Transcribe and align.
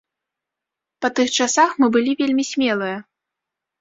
Па 1.05 1.11
тых 1.19 1.27
часах 1.37 1.77
мы 1.83 1.87
былі 1.97 2.11
вельмі 2.23 2.43
смелыя. 2.53 2.97